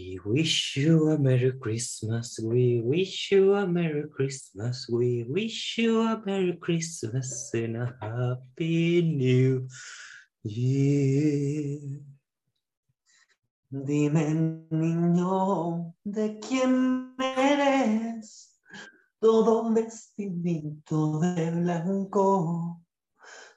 [0.00, 2.40] We wish you a Merry Christmas.
[2.40, 4.88] We wish you a Merry Christmas.
[4.88, 9.68] We wish you a Merry Christmas and a Happy New
[10.42, 12.00] Year.
[13.70, 18.56] Dime, niño, ¿de quién eres?
[19.20, 22.80] Todo vestidito de blanco.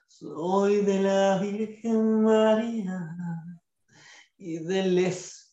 [0.08, 3.16] Soy de la Virgen María
[4.36, 5.43] y del Espíritu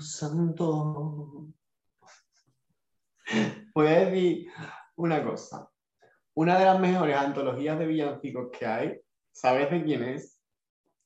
[0.00, 1.48] Santo.
[3.74, 4.48] Voy a decir
[4.96, 5.68] una cosa.
[6.34, 9.00] Una de las mejores antologías de villancicos que hay,
[9.32, 10.40] ¿sabes de quién es?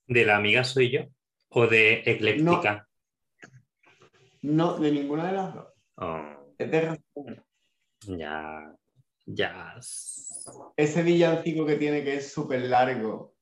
[0.06, 1.00] ¿De la amiga soy yo?
[1.48, 2.86] ¿O de Ecléctica?
[4.42, 5.66] No, de ninguna de las dos.
[5.96, 7.44] Oh, Es de Razón.
[8.06, 8.76] ya,
[9.24, 9.80] ya.
[10.76, 13.34] Ese villancico que tiene que es súper largo,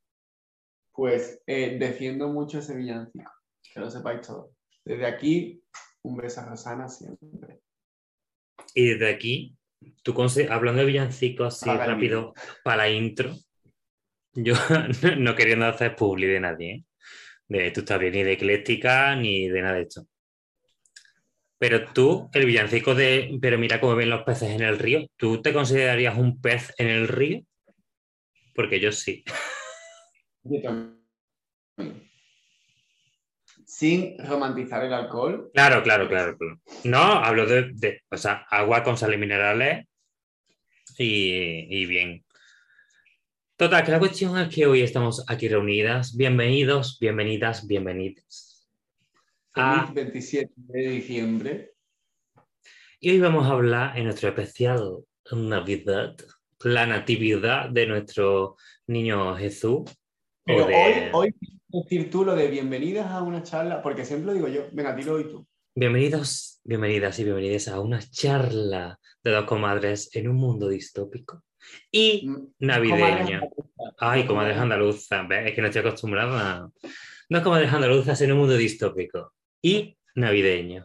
[0.93, 3.31] pues eh, defiendo mucho ese villancico,
[3.73, 4.54] que lo sepáis todos.
[4.85, 5.63] Desde aquí,
[6.03, 7.61] un beso a Rosana siempre.
[8.75, 9.57] Y desde aquí,
[10.03, 10.15] tú
[10.51, 13.35] hablando de villancicos así rápido para la intro,
[14.35, 14.55] yo
[15.19, 16.85] no queriendo hacer publi de nadie, ¿eh?
[17.49, 20.07] de tú estás bien ni de ecléctica ni de nada de esto.
[21.59, 25.41] Pero tú, el villancico de Pero mira cómo ven los peces en el río, ¿tú
[25.41, 27.43] te considerarías un pez en el río?
[28.55, 29.25] Porque yo sí.
[30.43, 31.05] Yo también.
[33.67, 36.37] Sin romantizar el alcohol, Claro, claro, claro.
[36.37, 36.61] claro.
[36.85, 39.87] No, hablo de, de, o sea, agua con sales minerales
[40.99, 42.25] y, y bien.
[43.57, 46.17] Total, que la cuestión es que hoy estamos aquí reunidas.
[46.17, 48.69] Bienvenidos, bienvenidas, bienvenidas.
[49.55, 49.85] Ah.
[49.87, 51.73] feliz 27 de diciembre.
[53.01, 56.17] Y hoy vamos a hablar en nuestro especial Navidad,
[56.65, 58.57] la natividad de nuestro
[58.89, 59.83] niño Jesús.
[60.45, 61.35] Pero de- hoy, hoy
[61.83, 65.15] decir tú lo de bienvenidas a una charla, porque siempre lo digo yo, venga, dilo
[65.15, 65.47] hoy tú.
[65.75, 71.43] Bienvenidos, bienvenidas y bienvenidas a una charla de dos comadres en un mundo distópico
[71.91, 73.41] y Mm, navideño.
[73.41, 75.27] comadres Ay, comadres andaluzas.
[75.31, 76.71] Es que no estoy acostumbrada.
[77.29, 80.85] No comadres andaluzas en un mundo distópico y navideño.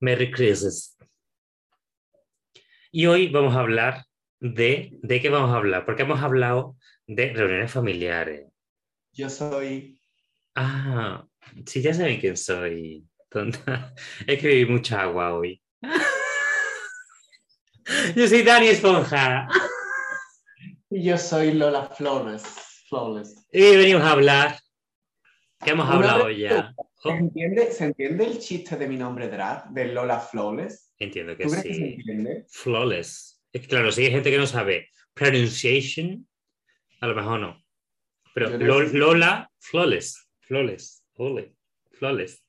[0.00, 0.96] Merry Christmas.
[2.90, 4.04] Y hoy vamos a hablar
[4.40, 4.96] de...
[5.02, 5.84] ¿De qué vamos a hablar?
[5.84, 8.46] Porque hemos hablado de reuniones familiares.
[9.18, 10.00] Yo soy
[10.54, 11.26] Ah,
[11.66, 13.04] sí, ya saben quién soy.
[13.28, 13.92] Tonta.
[14.26, 15.60] Es que bebí mucha agua hoy.
[18.16, 19.48] Yo soy Dani Esponja.
[20.90, 22.42] Y yo soy Lola Flores.
[22.88, 23.46] Flores.
[23.52, 24.58] Y venimos a hablar.
[25.62, 26.72] ¿Qué hemos hablado vez- ya?
[27.02, 30.94] ¿Se Oh, entiende, ¿Se entiende el chiste de mi nombre drag, de Lola Flores?
[30.98, 31.94] entiendo que ¿Tú crees que se sí.
[31.98, 32.46] entiende?
[32.48, 33.38] Flawless.
[33.52, 36.26] Es que claro, si hay gente que no sabe pronunciation,
[37.02, 37.62] a lo mejor no.
[38.46, 40.28] Pero Lola, flawless.
[40.40, 41.04] Flawless.
[41.14, 41.54] Ole.
[41.92, 42.42] Flawless.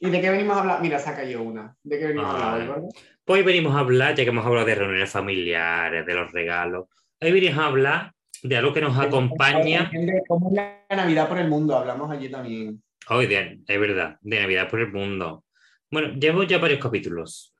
[0.00, 0.80] ¿Y de qué venimos a hablar?
[0.82, 1.76] Mira, saca yo una.
[1.82, 2.66] ¿De qué venimos a hablar hoy, Ah.
[2.66, 2.88] gordo?
[3.26, 6.86] Hoy venimos a hablar, ya que hemos hablado de reuniones familiares, de los regalos.
[7.20, 8.12] Hoy venimos a hablar
[8.42, 9.90] de algo que nos acompaña.
[9.92, 11.76] De ¿Cómo es la Navidad por el mundo?
[11.76, 12.82] Hablamos allí también.
[13.08, 15.44] Hoy, de, es verdad, de Navidad por el mundo.
[15.90, 17.54] Bueno, llevo ya varios capítulos.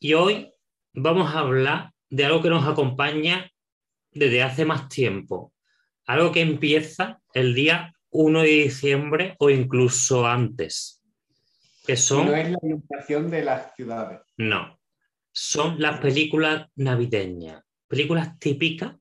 [0.00, 0.52] Y hoy
[0.92, 3.50] vamos a hablar de algo que nos acompaña
[4.12, 5.52] desde hace más tiempo.
[6.08, 11.02] Algo que empieza el día 1 de diciembre o incluso antes.
[11.86, 14.20] Que son, No es la ilustración de las ciudades.
[14.38, 14.78] no,
[15.30, 17.62] son las películas navideñas.
[17.86, 18.96] Películas típicas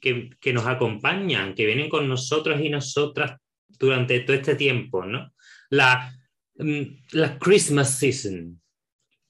[0.00, 5.32] que, que nos acompañan, que vienen con nosotros y nosotras durante todo este tiempo, ¿no?
[5.70, 6.12] La,
[6.56, 6.82] mm,
[7.12, 8.60] la Christmas season,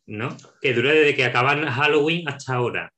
[0.07, 0.37] ¿no?
[0.61, 2.93] Que dura desde que acaban Halloween hasta ahora.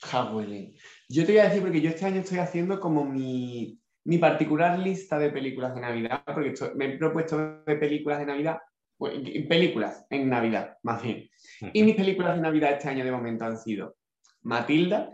[0.00, 0.76] Halloween.
[1.08, 4.78] Yo te voy a decir, porque yo este año estoy haciendo como mi, mi particular
[4.78, 8.58] lista de películas de Navidad, porque me he propuesto de películas de Navidad,
[8.98, 11.28] bueno, y- películas en Navidad, más bien.
[11.72, 13.96] Y mis películas de Navidad este año de momento han sido
[14.42, 15.10] Matilda,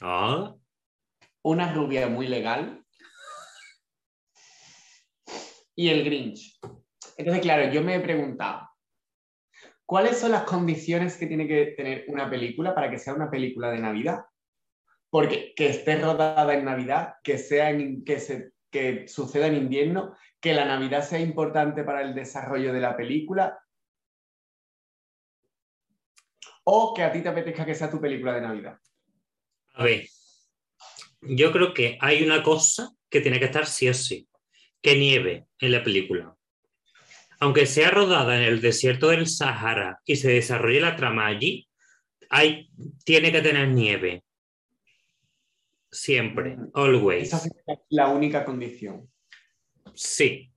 [0.00, 0.54] Ah,
[1.42, 2.84] Una rubia muy legal
[5.76, 6.58] y El Grinch.
[7.16, 8.68] Entonces, claro, yo me he preguntado,
[9.86, 13.70] ¿cuáles son las condiciones que tiene que tener una película para que sea una película
[13.70, 14.24] de Navidad?
[15.14, 17.72] Porque que esté rodada en Navidad, que, sea
[18.04, 22.80] que, se, que suceda en invierno, que la Navidad sea importante para el desarrollo de
[22.80, 23.56] la película,
[26.64, 28.76] o que a ti te apetezca que sea tu película de Navidad.
[29.74, 30.08] a ver,
[31.20, 34.26] yo creo que hay una cosa que tiene que estar sí o sí,
[34.82, 36.34] que nieve en la película.
[37.38, 41.68] Aunque sea rodada en el desierto del Sahara y se desarrolle la trama allí,
[42.30, 42.68] hay,
[43.04, 44.24] tiene que tener nieve.
[45.94, 47.32] Siempre, always.
[47.32, 49.08] Esa es la única condición.
[49.94, 50.52] Sí.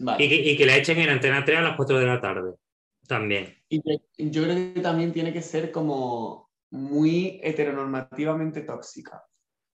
[0.00, 0.24] Vale.
[0.24, 2.54] Y que, y que la echen en Antena 3 a las 4 de la tarde.
[3.06, 3.56] También.
[3.68, 9.24] Y yo, yo creo que también tiene que ser como muy heteronormativamente tóxica.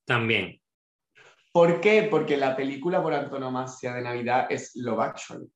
[0.05, 0.61] También.
[1.53, 2.07] ¿Por qué?
[2.11, 5.51] Porque la película por antonomasia de Navidad es Love Actually.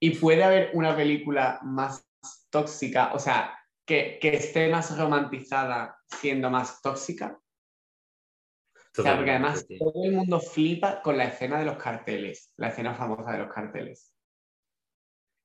[0.00, 2.02] Y puede haber una película más
[2.48, 7.40] tóxica, o sea, que, que esté más romantizada siendo más tóxica.
[8.98, 9.78] O sea, porque además sí.
[9.78, 13.52] todo el mundo flipa con la escena de los carteles, la escena famosa de los
[13.52, 14.12] carteles.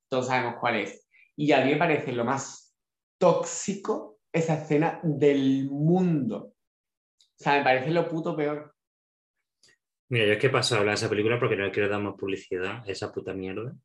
[0.10, 1.08] Todos sabemos cuál es.
[1.36, 2.76] Y a mí me parece lo más
[3.20, 6.54] tóxico esa escena del mundo.
[7.20, 8.74] O sea, me parece lo puto peor.
[10.10, 12.02] Mira, yo es que paso a hablar de esa película porque no le quiero dar
[12.02, 13.76] más publicidad a esa puta mierda.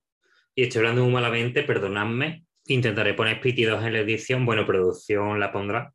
[0.54, 2.44] Y estoy hablando muy malamente, perdonadme.
[2.66, 4.44] Intentaré poner pitidos en la edición.
[4.44, 5.94] Bueno, producción la pondrá,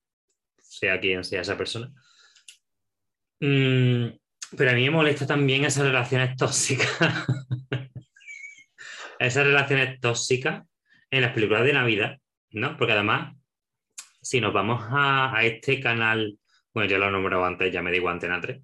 [0.79, 1.91] sea quien sea esa persona.
[3.39, 4.07] Mm,
[4.57, 6.89] pero a mí me molesta también esas relaciones tóxicas.
[9.19, 10.63] esas relaciones tóxicas
[11.09, 12.19] en las películas de Navidad,
[12.51, 12.77] ¿no?
[12.77, 13.35] Porque además,
[14.21, 16.37] si nos vamos a, este canal,
[16.73, 18.61] bueno, ya lo he nombrado antes, ya me digo Antena 3,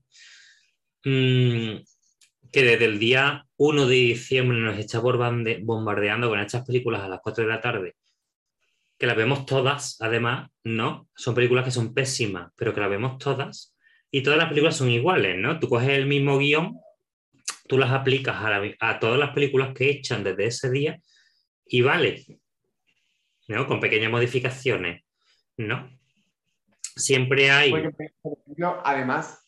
[1.06, 1.76] mm,
[2.52, 7.22] que desde el día 1 de diciembre nos está bombardeando con estas películas a las
[7.22, 7.96] 4 de la tarde,
[9.02, 11.08] que las vemos todas, además, ¿no?
[11.16, 13.76] Son películas que son pésimas, pero que las vemos todas
[14.12, 15.58] y todas las películas son iguales, ¿no?
[15.60, 16.78] Tú coges el mismo guion,
[17.68, 21.00] tú las aplicas a, la- a todas las películas que echan desde ese día
[21.66, 22.24] y vale,
[23.48, 23.66] ¿no?
[23.66, 25.04] Con pequeñas modificaciones,
[25.58, 25.90] ¿no?
[26.96, 27.74] Siempre hay...
[28.84, 29.44] Además,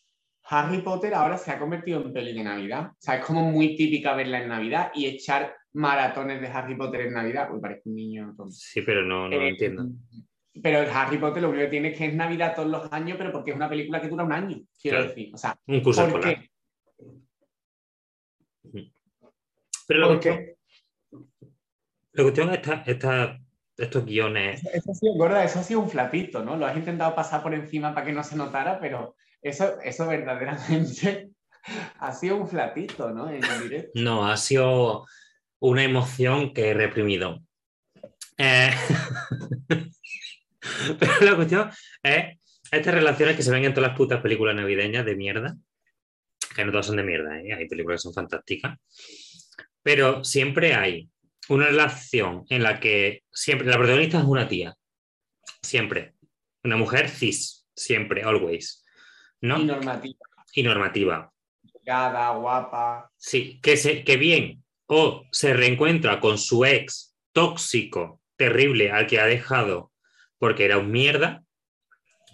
[0.46, 2.86] Harry Potter ahora se ha convertido en peli de Navidad.
[2.90, 7.02] O sea, es como muy típica verla en Navidad y echar maratones de Harry Potter
[7.02, 7.52] en Navidad.
[7.52, 8.50] Uy, parece un niño tonto.
[8.52, 9.86] Sí, pero no, no lo Eh, entiendo.
[10.62, 13.16] Pero el Harry Potter lo único que tiene es que es Navidad todos los años,
[13.18, 15.08] pero porque es una película que dura un año, quiero Claro.
[15.08, 15.34] decir.
[15.34, 16.40] O sea, Un curso ¿por escolar.
[16.40, 16.50] qué?
[19.86, 20.56] Pero la ¿Por cuestión, qué?
[22.12, 23.40] la cuestión es esta- esta-
[23.76, 24.64] estos guiones.
[24.72, 26.56] Eso ha sido, gorda, eso ha sido un flatito, ¿no?
[26.56, 31.30] Lo has intentado pasar por encima para que no se notara, pero eso, eso verdaderamente
[31.98, 33.28] ha sido un flatito, ¿no?
[33.28, 33.90] En el directo.
[34.00, 35.06] No, ha sido
[35.64, 37.42] una emoción que he reprimido.
[38.36, 38.70] Eh,
[40.98, 41.70] Pero la cuestión
[42.02, 42.38] es
[42.70, 45.56] estas relaciones que se ven en todas las putas películas navideñas de mierda,
[46.54, 47.54] que no todas son de mierda, ¿eh?
[47.54, 48.78] hay películas que son fantásticas,
[49.82, 51.08] pero siempre hay
[51.48, 54.74] una relación en la que siempre la protagonista es una tía,
[55.62, 56.14] siempre,
[56.62, 58.84] una mujer cis, siempre, always,
[59.40, 59.58] ¿no?
[59.58, 60.26] Y normativa.
[60.54, 61.32] y normativa.
[61.62, 63.10] Delgada, guapa.
[63.16, 69.20] Sí, que, se, que bien o se reencuentra con su ex tóxico, terrible, al que
[69.20, 69.92] ha dejado
[70.44, 71.42] porque era un mierda,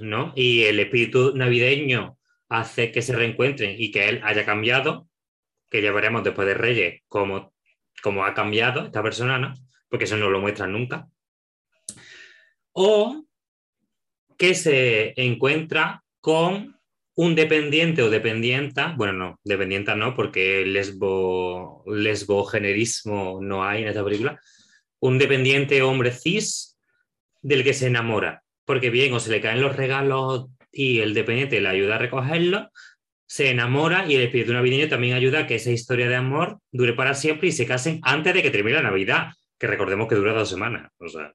[0.01, 0.33] ¿no?
[0.35, 2.19] Y el espíritu navideño
[2.49, 5.09] hace que se reencuentren y que él haya cambiado,
[5.71, 7.53] que ya veremos después de Reyes cómo,
[8.25, 9.55] ha cambiado esta persona, ¿no?
[9.89, 11.07] Porque eso no lo muestran nunca.
[12.73, 13.25] O
[14.37, 16.80] que se encuentra con
[17.15, 24.05] un dependiente o dependienta, bueno, no, dependienta no, porque lesbo, lesbogenerismo no hay en esta
[24.05, 24.41] película,
[25.01, 26.79] un dependiente hombre cis
[27.43, 31.61] del que se enamora, porque bien, o se le caen los regalos y el dependiente
[31.61, 32.69] le ayuda a recogerlos,
[33.27, 36.95] se enamora y el espíritu navideño también ayuda a que esa historia de amor dure
[36.95, 40.33] para siempre y se casen antes de que termine la Navidad, que recordemos que dura
[40.33, 41.33] dos semanas, o sea,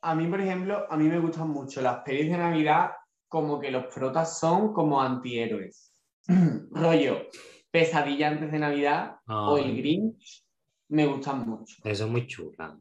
[0.00, 2.90] A mí, por ejemplo, a mí me gustan mucho las pelis de Navidad
[3.34, 5.92] como que los protas son como antihéroes.
[6.70, 7.26] Rollo,
[7.68, 9.76] Pesadilla antes de Navidad o El.
[9.76, 10.46] Grinch
[10.90, 11.74] me gustan mucho.
[11.82, 12.78] eso es muy chula.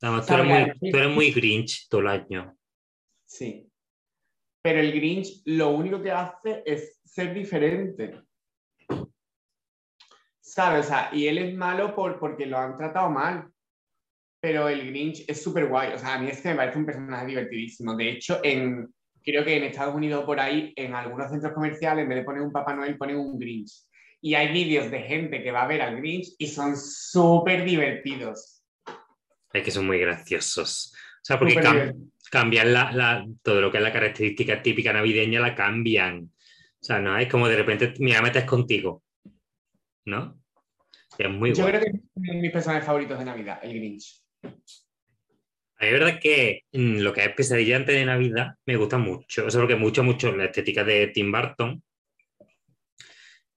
[0.00, 2.56] Además, tú eres, muy, tú eres muy grinch todo el año.
[3.26, 3.68] Sí.
[4.62, 8.22] Pero el Grinch lo único que hace es ser diferente.
[10.40, 10.86] ¿Sabes?
[10.86, 13.50] O sea, y él es malo por, porque lo han tratado mal.
[14.40, 15.92] Pero el Grinch es súper guay.
[15.94, 17.96] O sea, a mí es que me parece un personaje divertidísimo.
[17.96, 18.88] De hecho, en,
[19.24, 22.42] creo que en Estados Unidos por ahí, en algunos centros comerciales, en vez de poner
[22.42, 23.84] un Papá Noel, ponen un Grinch.
[24.20, 28.62] Y hay vídeos de gente que va a ver al Grinch y son súper divertidos.
[29.52, 30.92] Es que son muy graciosos.
[30.94, 35.40] O sea, porque cam- cambian la, la- todo lo que es la característica típica navideña,
[35.40, 36.30] la cambian.
[36.80, 39.02] O sea, no es como de repente, mira, metes contigo.
[40.04, 40.40] ¿No?
[41.18, 41.70] Es muy Yo guay.
[41.72, 44.22] creo que es uno de mis personajes favoritos de Navidad, el Grinch.
[44.42, 44.54] A mí
[45.80, 49.46] Es verdad que mm, lo que es pesadilla antes de Navidad me gusta mucho.
[49.46, 51.82] O sea, porque mucho, mucho la estética de Tim Burton.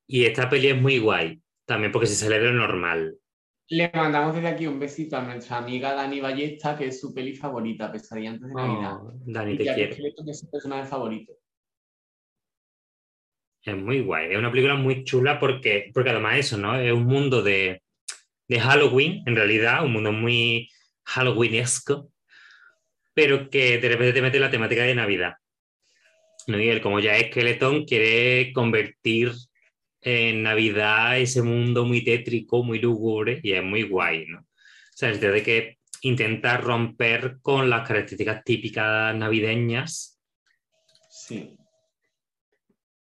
[0.07, 1.41] Y esta peli es muy guay.
[1.65, 3.17] También porque se celebra normal.
[3.69, 7.33] Le mandamos desde aquí un besito a nuestra amiga Dani Ballesta, que es su peli
[7.33, 8.97] favorita, Pesadilla antes de Navidad.
[9.01, 9.93] Oh, Dani, y te que quiero.
[9.93, 11.33] Skeleton es su personaje favorito.
[13.63, 14.33] Es muy guay.
[14.33, 16.77] Es una película muy chula porque, porque además eso, ¿no?
[16.77, 17.81] Es un mundo de,
[18.51, 20.69] de Halloween, en realidad, un mundo muy
[21.05, 22.11] Halloweenesco,
[23.13, 25.35] pero que de repente te mete la temática de Navidad.
[26.47, 26.59] ¿no?
[26.59, 29.31] Y él, como ya es esqueletón, quiere convertir
[30.01, 34.39] en Navidad ese mundo muy tétrico, muy lúgubre, y es muy guay, ¿no?
[34.39, 40.19] O sea, el de que intenta romper con las características típicas navideñas.
[41.09, 41.55] Sí.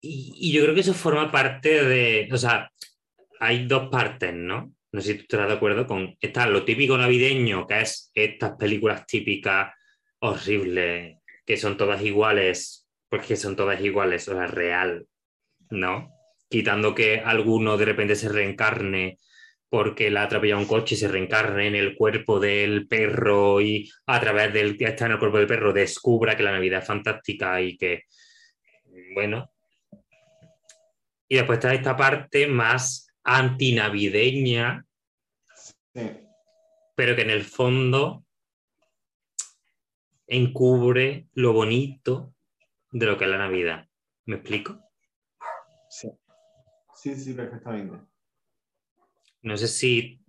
[0.02, 2.72] Y, y, yo creo que eso forma parte de, o sea,
[3.40, 4.75] hay dos partes, ¿no?
[4.96, 8.54] No sé si tú estás de acuerdo con, está lo típico navideño, que es estas
[8.54, 9.74] películas típicas
[10.20, 15.06] horribles, que son todas iguales, porque son todas iguales, o sea, real,
[15.70, 16.14] ¿no?
[16.50, 19.18] Quitando que alguno de repente se reencarne
[19.68, 23.92] porque la ha atropellado un coche y se reencarne en el cuerpo del perro y
[24.06, 26.88] a través del que está en el cuerpo del perro descubra que la Navidad es
[26.88, 28.04] fantástica y que,
[29.14, 29.52] bueno.
[31.28, 34.85] Y después está esta parte más antinavideña,
[35.96, 36.12] sí.
[36.96, 38.26] pero que en el fondo
[40.28, 42.34] encubre lo bonito
[42.92, 43.88] de lo que es la Navidad.
[44.26, 44.80] ¿Me explico?
[45.90, 46.10] Sí,
[46.96, 47.98] sí, sí, perfectamente.
[49.42, 50.20] No sé si,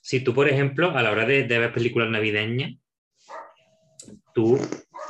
[0.00, 2.72] si tú, por ejemplo, a la hora de, ver películas navideñas,
[4.32, 4.58] tú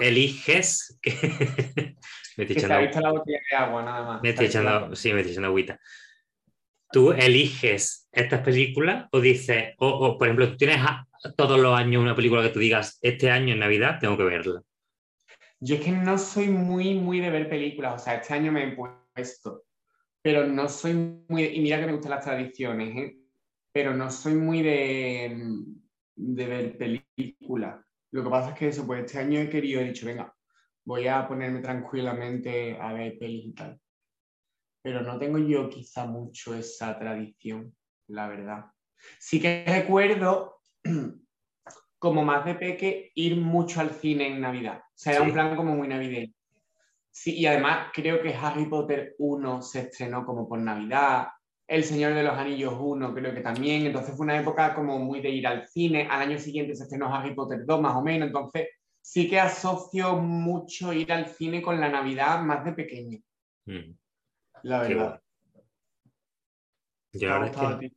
[0.01, 1.13] eliges que...
[2.37, 3.01] me estoy echando...
[3.01, 4.23] la botella de agua, nada más.
[4.23, 4.97] Me estoy echando...
[4.97, 5.79] Sí, me estoy echando agüita.
[6.93, 10.79] ¿Tú eliges estas películas o dices, o, por ejemplo, tú tienes
[11.37, 14.63] todos los años una película que tú digas, este año en Navidad tengo que verla?
[15.61, 18.65] Yo es que no soy muy, muy de ver películas, o sea, este año me
[18.65, 19.65] he puesto,
[20.21, 20.95] pero no soy
[21.29, 23.17] muy, y mira que me gustan las tradiciones, ¿eh?
[23.73, 25.35] pero no soy muy de,
[26.17, 27.81] ver películas.
[28.11, 30.35] Lo que pasa es que eso, pues este año he querido, he dicho, venga,
[30.85, 33.82] voy a ponerme tranquilamente a ver películas y tal.
[34.83, 37.75] Pero no tengo yo quizá mucho esa tradición,
[38.09, 38.67] la verdad.
[39.19, 40.61] Sí que recuerdo,
[41.99, 44.79] como más de peque, ir mucho al cine en Navidad.
[44.79, 46.33] O sea, era un plan como muy navideño.
[47.11, 51.29] Sí, y además creo que Harry Potter 1 se estrenó como por Navidad,
[51.73, 55.21] el Señor de los Anillos 1 creo que también, entonces fue una época como muy
[55.21, 58.27] de ir al cine, al año siguiente se estrenó Harry Potter 2 más o menos,
[58.27, 58.69] entonces
[59.01, 63.19] sí que asocio mucho ir al cine con la Navidad más de pequeño.
[63.67, 63.95] Mm.
[64.63, 65.21] La verdad.
[67.13, 67.91] Yo ahora es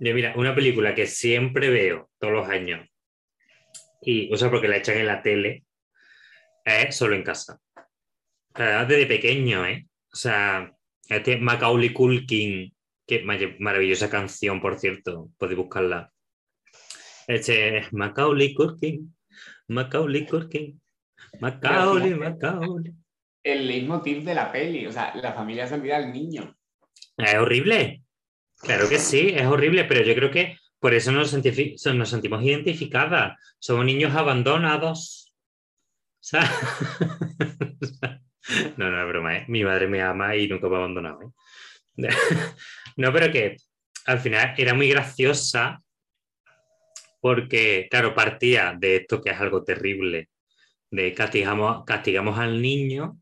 [0.00, 2.88] Yo, mira, una película que siempre veo todos los años,
[4.00, 5.64] y, o sea, porque la echan en la tele,
[6.64, 7.60] es Solo en casa
[8.54, 9.86] desde pequeño, ¿eh?
[10.12, 10.72] O sea,
[11.08, 12.74] este Macaulay Culkin,
[13.06, 13.22] qué
[13.58, 16.12] maravillosa canción, por cierto, podéis buscarla.
[17.26, 19.14] Este es Macaulay Culkin,
[19.68, 20.81] Macaulay Culkin,
[21.40, 22.92] Macaulay, Macaulay.
[23.42, 26.56] El leitmotiv de la peli, o sea, la familia se olvida al niño.
[27.16, 28.02] Es horrible.
[28.58, 33.36] Claro que sí, es horrible, pero yo creo que por eso nos, nos sentimos identificadas.
[33.58, 35.34] Somos niños abandonados.
[36.20, 36.42] O sea,
[38.76, 39.44] No, no es broma, ¿eh?
[39.48, 41.28] Mi madre me ama y nunca me ha abandonado, ¿eh?
[42.96, 43.56] no, pero que
[44.06, 45.82] al final era muy graciosa
[47.20, 50.30] porque, claro, partía de esto que es algo terrible,
[50.92, 53.18] de castigamos, castigamos al niño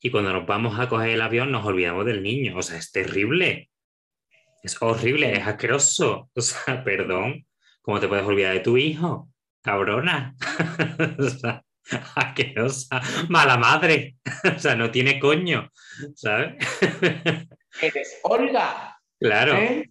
[0.00, 2.56] y cuando nos vamos a coger el avión nos olvidamos del niño.
[2.56, 3.68] O sea, es terrible.
[4.62, 6.30] Es horrible, es asqueroso.
[6.32, 7.44] O sea, perdón,
[7.82, 9.28] ¿cómo te puedes olvidar de tu hijo?
[9.60, 10.36] Cabrona.
[11.18, 11.64] o sea,
[12.14, 14.16] asquerosa, mala madre,
[14.56, 15.70] o sea, no tiene coño,
[16.14, 16.54] ¿sabes?
[17.80, 18.96] Eres Olga.
[19.18, 19.56] Claro.
[19.56, 19.90] ¿Eh?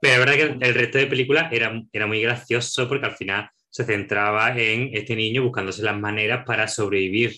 [0.00, 3.50] Pero es verdad que el resto de películas era, era muy gracioso porque al final
[3.76, 7.36] se centraba en este niño buscándose las maneras para sobrevivir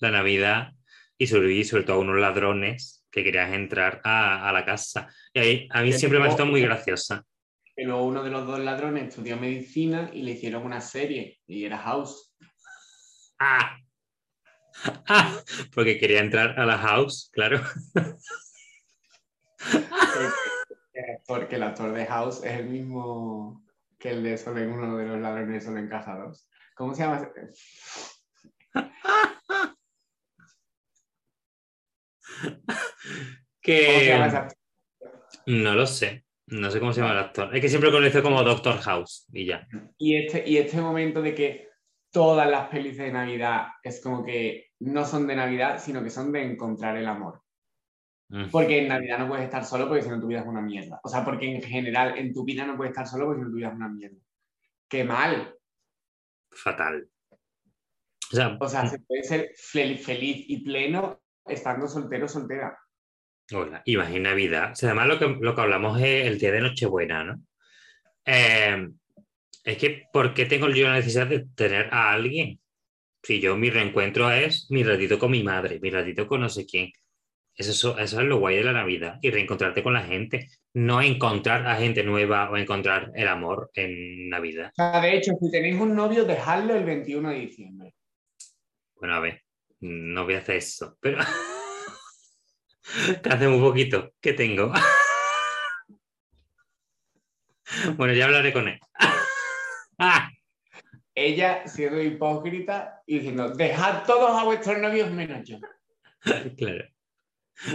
[0.00, 0.72] la Navidad
[1.16, 5.08] y sobrevivir sobre todo a unos ladrones que querían entrar a, la casa.
[5.32, 7.24] Y ahí, a mí siempre me ha estado muy graciosa.
[7.76, 11.78] Pero uno de los dos ladrones estudió medicina y le hicieron una serie y era
[11.78, 12.34] House.
[13.38, 13.76] Ah.
[15.06, 15.40] ah.
[15.72, 17.60] porque quería entrar a la house, claro.
[21.28, 23.65] Porque, el actor de House es el mismo
[23.98, 26.48] que el de Solo en uno de los ladrones Solo en Casa 2.
[26.74, 27.28] ¿Cómo se llama?
[33.60, 34.28] que...
[35.46, 36.24] No lo sé.
[36.48, 37.54] No sé cómo se llama el actor.
[37.54, 39.66] Es que siempre lo conozco como Doctor House y ya.
[39.98, 41.68] Y este, y este momento de que
[42.12, 46.30] todas las pelis de Navidad es como que no son de Navidad, sino que son
[46.30, 47.42] de encontrar el amor.
[48.28, 48.50] Mm.
[48.50, 51.00] Porque en Navidad no puedes estar solo porque si no tu vida es una mierda.
[51.04, 53.50] O sea, porque en general en tu vida no puedes estar solo porque si no
[53.50, 54.18] tu vida es una mierda.
[54.88, 55.54] ¡Qué mal!
[56.50, 57.08] Fatal.
[57.30, 62.76] O sea, O sea, se puede ser fel- feliz y pleno estando soltero soltera.
[63.52, 64.72] Hola, y más en Navidad.
[64.72, 67.42] O sea, además lo que, lo que hablamos es el día de Nochebuena, ¿no?
[68.24, 68.88] Eh,
[69.62, 72.58] es que, ¿por qué tengo yo la necesidad de tener a alguien?
[73.22, 76.66] Si yo mi reencuentro es mi ratito con mi madre, mi ratito con no sé
[76.66, 76.90] quién.
[77.56, 80.50] Eso, eso es lo guay de la Navidad y reencontrarte con la gente.
[80.74, 84.70] No encontrar a gente nueva o encontrar el amor en Navidad.
[84.72, 87.94] O sea, de hecho, si tenéis un novio, dejadlo el 21 de diciembre.
[88.96, 89.42] Bueno, a ver,
[89.80, 91.18] no voy a hacer eso, pero
[93.22, 94.72] te hace un poquito que tengo.
[97.96, 98.78] Bueno, ya hablaré con él.
[99.98, 100.30] Ah,
[101.14, 105.58] Ella siendo hipócrita y diciendo, dejad todos a vuestros novios menos yo.
[106.56, 106.84] claro.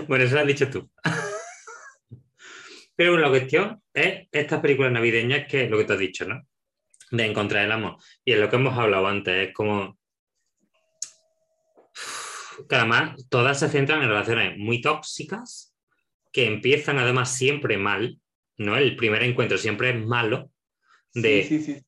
[0.07, 0.89] Bueno, eso lo has dicho tú.
[2.95, 6.25] Pero bueno, la cuestión es estas películas navideñas que es lo que te has dicho,
[6.25, 6.41] ¿no?
[7.09, 7.97] De encontrar el amor.
[8.23, 9.97] Y es lo que hemos hablado antes, es como
[12.69, 15.75] que además todas se centran en relaciones muy tóxicas
[16.31, 18.19] que empiezan además siempre mal,
[18.57, 18.77] ¿no?
[18.77, 20.51] El primer encuentro siempre es malo,
[21.13, 21.85] de Sí, sí, sí.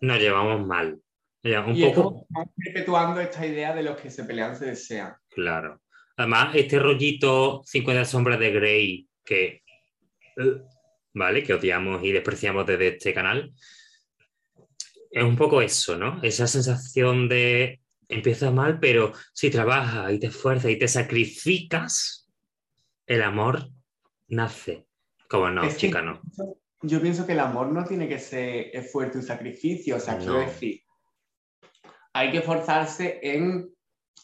[0.00, 1.00] nos llevamos mal.
[1.42, 5.14] Un y es poco, como perpetuando esta idea de los que se pelean se desean.
[5.28, 5.80] claro.
[6.16, 9.62] Además, este rollito 50 sombras de Grey que,
[11.12, 11.42] ¿vale?
[11.42, 13.52] Que odiamos y despreciamos desde este canal,
[15.10, 16.20] es un poco eso, ¿no?
[16.22, 22.28] Esa sensación de empieza mal, pero si trabajas y te esfuerzas y te sacrificas,
[23.06, 23.68] el amor
[24.28, 24.86] nace.
[25.28, 26.20] Como no, Es chica, no.
[26.82, 29.96] Yo pienso que el amor no tiene que ser esfuerzo y sacrificio.
[29.96, 30.40] O sea, quiero No.
[30.40, 30.82] decir,
[32.12, 33.73] hay que esforzarse en,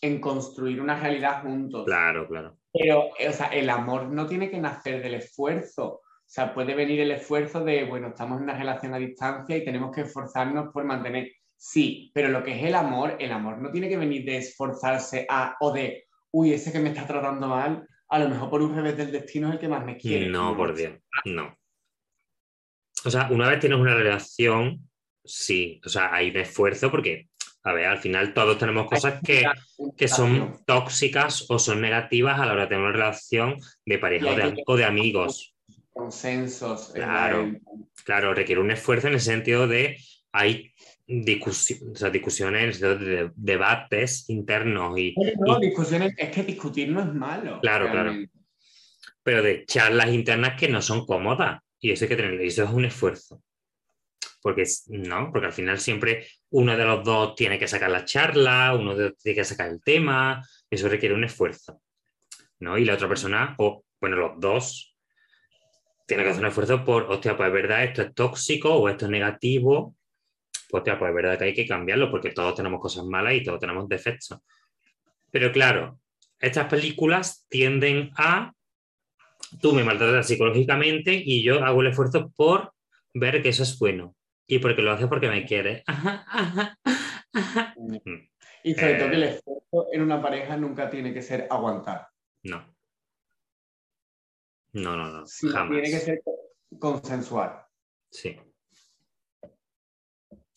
[0.00, 1.84] en construir una realidad juntos.
[1.84, 2.56] Claro, claro.
[2.72, 5.86] Pero, eh, o sea, el amor no tiene que nacer del esfuerzo.
[5.86, 9.64] O sea, puede venir el esfuerzo de, bueno, estamos en una relación a distancia y
[9.64, 11.32] tenemos que esforzarnos por mantener.
[11.56, 15.26] Sí, pero lo que es el amor, el amor no tiene que venir de esforzarse
[15.28, 18.74] a, o de, uy, ese que me está tratando mal, a lo mejor por un
[18.74, 20.28] revés del destino es el que más me quiere.
[20.28, 20.94] No, por Dios,
[21.26, 21.56] no.
[23.04, 24.88] O sea, una vez tienes una relación,
[25.24, 27.29] sí, o sea, hay un esfuerzo porque,
[27.62, 29.44] a ver, al final todos tenemos cosas que,
[29.96, 34.30] que son tóxicas o son negativas a la hora de tener una relación de pareja
[34.30, 35.54] o de, que- o de amigos.
[35.92, 36.94] consensos.
[36.94, 37.46] en Claro.
[37.46, 37.58] la-
[38.04, 39.98] Claro, requiere un esfuerzo en el sentido de
[40.32, 40.72] hay
[41.06, 47.00] discusi- o sea, discusiones, de debates internos y, no, y- discusiones, es que discutir no
[47.00, 47.58] es malo.
[47.60, 48.14] Claro, claro.
[49.22, 51.60] pero de charlas internas que no son cómodas.
[51.78, 52.42] Y eso hay que tenerlo.
[52.42, 53.42] Y eso es un esfuerzo.
[54.42, 58.74] Porque, no, porque al final siempre uno de los dos tiene que sacar la charla,
[58.74, 60.42] uno de los tiene que sacar el tema.
[60.70, 61.80] Eso requiere un esfuerzo.
[62.60, 62.78] ¿no?
[62.78, 64.96] Y la otra persona, o bueno, los dos,
[66.06, 69.06] tienen que hacer un esfuerzo por, hostia, pues es verdad, esto es tóxico o esto
[69.06, 69.96] es negativo.
[70.68, 73.42] Pues, hostia, pues es verdad que hay que cambiarlo porque todos tenemos cosas malas y
[73.42, 74.38] todos tenemos defectos.
[75.30, 76.00] Pero claro,
[76.38, 78.52] estas películas tienden a
[79.60, 82.72] tú me maltratas psicológicamente y yo hago el esfuerzo por
[83.14, 84.14] ver que eso es bueno.
[84.52, 85.84] Y porque lo hace porque me quiere.
[85.86, 86.78] Ajá, ajá,
[87.32, 87.74] ajá.
[88.64, 89.10] Y sobre todo Eh.
[89.10, 92.08] que el esfuerzo en una pareja nunca tiene que ser aguantar.
[92.42, 92.74] No.
[94.72, 95.24] No, no, no.
[95.52, 95.70] jamás.
[95.70, 96.22] tiene que ser
[96.80, 97.64] consensual.
[98.10, 98.36] Sí.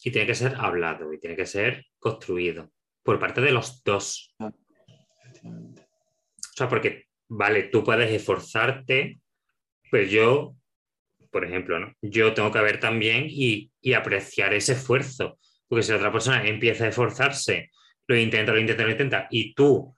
[0.04, 2.72] Y tiene que ser hablado y tiene que ser construido
[3.04, 4.36] por parte de los dos.
[4.40, 4.52] O
[6.56, 9.22] sea, porque, vale, tú puedes esforzarte,
[9.92, 10.56] pero yo,
[11.34, 11.92] por ejemplo, ¿no?
[12.02, 15.40] Yo tengo que ver también y, y apreciar ese esfuerzo.
[15.68, 17.72] Porque si la otra persona empieza a esforzarse,
[18.08, 19.96] lo intenta, lo intenta, lo intenta, y tú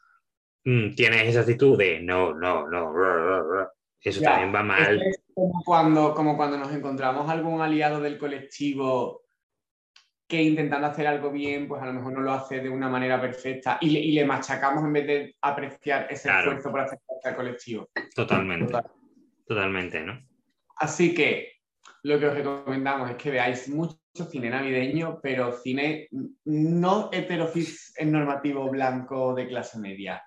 [0.63, 3.71] mm, tienes esa actitud de no, no, no, ra, ra, ra",
[4.01, 5.01] eso Ya, también va mal.
[5.01, 9.23] Es como cuando, como cuando nos encontramos algún aliado del colectivo
[10.27, 13.19] que intentando hacer algo bien, pues a lo mejor no lo hace de una manera
[13.19, 16.47] perfecta y le, y le machacamos en vez de apreciar ese Claro.
[16.47, 17.89] esfuerzo por hacer al colectivo.
[18.15, 18.91] Totalmente, Total.
[19.45, 20.19] totalmente, ¿no?
[20.75, 21.53] Así que
[22.03, 23.97] lo que os recomendamos es que veáis mucho
[24.29, 26.07] cine navideño, pero cine
[26.45, 30.23] no heterofix normativo blanco de clase media.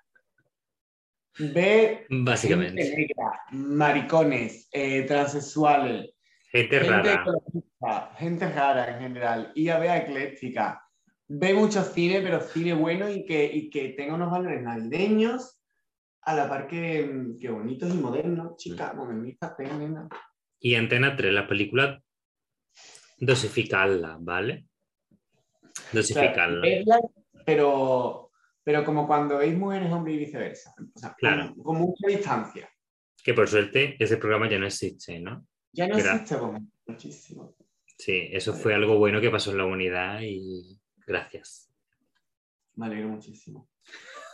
[1.37, 2.83] Ve Básicamente.
[2.83, 6.13] gente negra, maricones, eh, transexuales,
[6.51, 8.11] Gente gente rara.
[8.17, 10.83] gente rara en general, y a ver ecléctica.
[11.27, 15.61] Ve mucho cine, pero cine bueno y que, y que tenga unos valores navideños
[16.23, 20.09] a la par que, que bonitos y modernos, chicas, modernistas, nena.
[20.59, 22.01] Y Antena 3, las películas,
[23.17, 24.65] dosificarlas, ¿vale?
[25.93, 26.61] Dosificarlas.
[26.61, 27.01] verlas,
[27.45, 28.31] pero,
[28.63, 30.73] pero como cuando veis mujeres, hombres y viceversa.
[30.93, 31.53] O sea, Claro.
[31.55, 32.69] con, con mucha distancia.
[33.23, 35.45] Que por suerte ese programa ya no existe, ¿no?
[35.71, 36.37] Ya no Gra- existe
[36.87, 37.55] muchísimo.
[37.97, 41.69] Sí, eso fue algo bueno que pasó en la humanidad y gracias.
[42.75, 43.69] Me alegro muchísimo.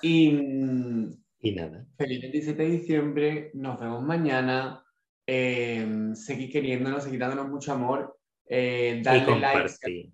[0.04, 1.86] Y, mm, Y nada.
[1.98, 3.52] feliz 27 de diciembre.
[3.56, 4.85] Nos vemos mañana.
[5.28, 8.18] Eh, seguid queriéndonos, seguid dándonos mucho amor.
[8.48, 10.12] Eh, Y darle like compartir.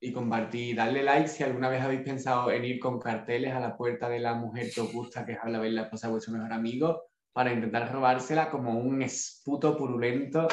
[0.00, 0.76] y compartir.
[0.76, 4.20] Darle like si alguna vez habéis pensado en ir con carteles a la puerta de
[4.20, 6.52] la mujer que os gusta, que es a la vez la esposa de vuestro mejor
[6.52, 10.46] amigo, para intentar robársela como un esputo purulento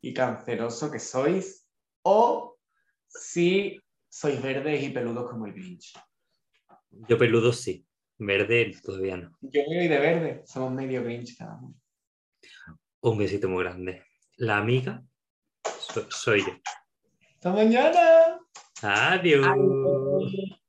[0.00, 1.68] y canceroso que sois.
[2.02, 2.58] O
[3.06, 5.92] si sois verdes y peludos como el Grinch.
[7.08, 7.86] Yo peludo sí.
[8.18, 9.30] Verde todavía no.
[9.40, 11.74] Yo voy de verde, somos medio Grinch cada uno.
[13.02, 14.04] Un besito muy grande.
[14.36, 15.02] La amiga
[15.64, 16.52] so- soy yo.
[17.34, 18.38] ¡Hasta mañana!
[18.82, 19.46] Adiós.
[19.46, 20.61] Adiós.